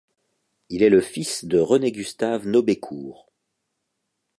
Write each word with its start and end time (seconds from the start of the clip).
Il 0.69 0.81
est 0.81 0.89
le 0.89 0.99
fils 0.99 1.45
de 1.45 1.59
René-Gustave 1.59 2.47
Nobécourt. 2.47 3.31